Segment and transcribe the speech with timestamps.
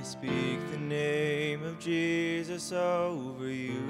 [0.00, 3.86] I speak the name of Jesus over you.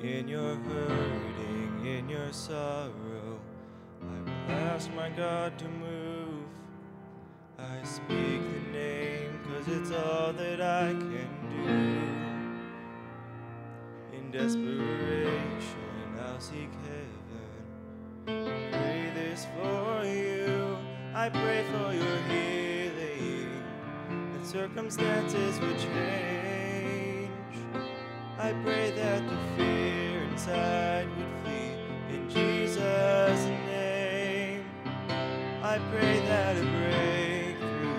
[0.00, 3.38] In your hurting, in your sorrow,
[4.02, 6.42] I will ask my God to move.
[7.56, 11.68] I speak the name cause it's all that I can do.
[14.16, 17.62] In desperation, I'll seek heaven.
[18.26, 20.76] I Pray this for you.
[21.14, 21.80] I pray for.
[21.94, 22.09] That
[24.50, 27.30] circumstances would change.
[28.36, 31.76] I pray that the fear inside would flee
[32.12, 34.64] in Jesus' name.
[35.62, 37.94] I pray that a breakthrough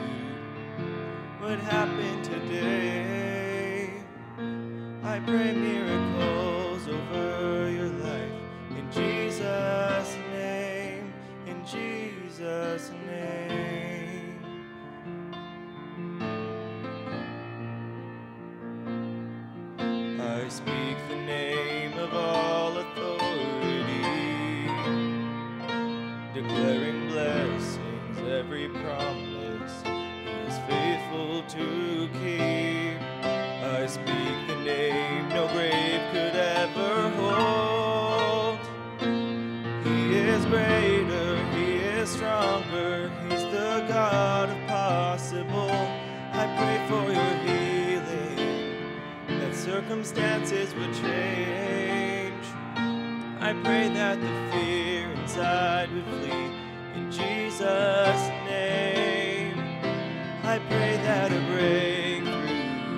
[1.42, 4.04] would happen today.
[5.04, 8.32] I pray miracles over your life
[8.72, 11.14] in Jesus' name,
[11.48, 13.21] in Jesus' name.
[20.42, 24.02] I speak the name of all authority,
[26.34, 33.00] declaring blessings, every promise He is faithful to keep.
[33.24, 38.60] I speak the name no grave could ever hold.
[39.86, 45.70] He is greater, He is stronger, He's the God of possible.
[46.34, 47.21] I pray for that
[49.82, 52.46] circumstances would change.
[53.40, 56.52] I pray that the fear inside would flee
[56.96, 59.58] in Jesus' name.
[60.44, 62.92] I pray that a breakthrough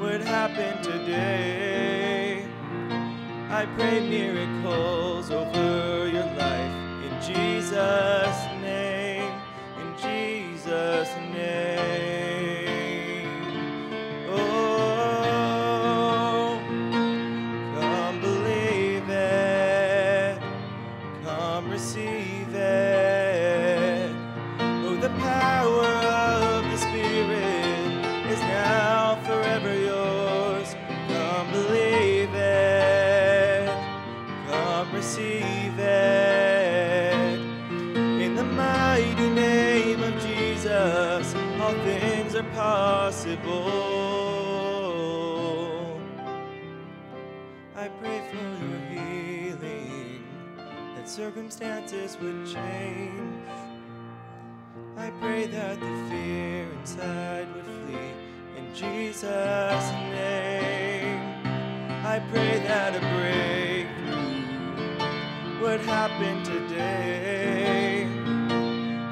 [0.00, 2.46] would happen today.
[3.50, 5.17] I pray miracles
[34.98, 37.38] receive it.
[38.24, 43.70] In the mighty name of Jesus, all things are possible.
[47.76, 50.24] I pray for your healing,
[50.96, 53.46] that circumstances would change.
[54.96, 58.10] I pray that the fear inside would flee
[58.56, 61.20] in Jesus' name.
[62.04, 63.37] I pray that a breakthrough
[65.78, 68.06] would happen today.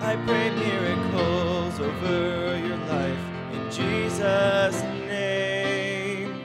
[0.00, 3.18] I pray miracles over your life
[3.52, 6.40] in Jesus' name.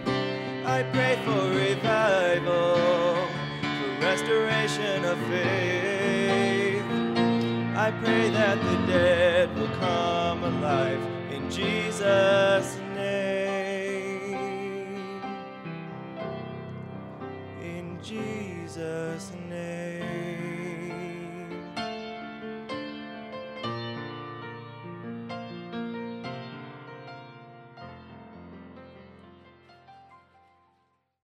[0.65, 3.27] I pray for revival,
[3.61, 6.83] for restoration of faith.
[7.75, 11.01] I pray that the dead will come alive
[11.31, 12.90] in Jesus' name.
[18.03, 20.50] Jesus' name.